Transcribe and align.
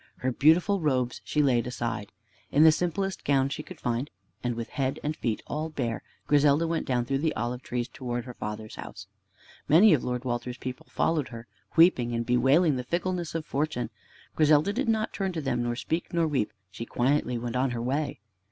Her 0.17 0.31
beautiful 0.31 0.79
robes 0.81 1.21
she 1.23 1.43
laid 1.43 1.67
aside. 1.67 2.11
In 2.51 2.63
the 2.63 2.71
simplest 2.71 3.23
gown 3.23 3.49
she 3.49 3.61
could 3.61 3.79
find, 3.79 4.09
and 4.43 4.55
with 4.55 4.69
head 4.69 4.99
and 5.03 5.15
feet 5.15 5.43
all 5.45 5.69
bare, 5.69 6.01
Griselda 6.25 6.65
went 6.65 6.87
down 6.87 7.05
through 7.05 7.19
the 7.19 7.35
olive 7.35 7.61
trees 7.61 7.87
towards 7.87 8.25
her 8.25 8.33
father's 8.33 8.73
house. 8.77 9.05
Many 9.67 9.93
of 9.93 10.03
Lord 10.03 10.25
Walter's 10.25 10.57
people 10.57 10.87
followed 10.89 11.27
her, 11.27 11.45
weeping 11.75 12.15
and 12.15 12.25
bewailing 12.25 12.77
the 12.77 12.83
fickleness 12.83 13.35
of 13.35 13.45
fortune. 13.45 13.91
Griselda 14.35 14.73
did 14.73 14.89
not 14.89 15.13
turn 15.13 15.33
to 15.33 15.41
them, 15.41 15.61
nor 15.61 15.75
speak, 15.75 16.11
nor 16.11 16.25
weep. 16.27 16.51
She 16.71 16.83
quietly 16.87 17.37
went 17.37 17.55
on 17.55 17.69
her 17.69 17.81
way. 17.83 18.21